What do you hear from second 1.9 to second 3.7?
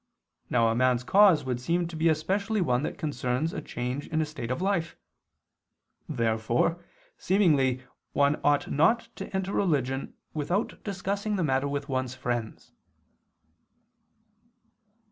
be especially one that concerns a